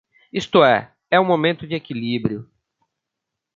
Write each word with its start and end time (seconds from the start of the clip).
Isto 0.33 0.63
é, 0.65 0.95
é 1.11 1.19
um 1.19 1.23
momento 1.27 1.67
de 1.67 1.75
equilíbrio. 1.75 2.49